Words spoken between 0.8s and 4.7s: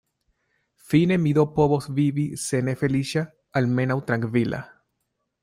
Fine mi do povos vivi se ne feliĉa, almenaŭ trankvila.